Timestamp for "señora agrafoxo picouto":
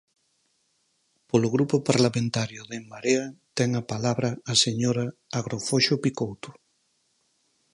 4.65-6.49